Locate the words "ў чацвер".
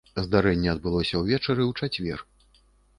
1.69-2.29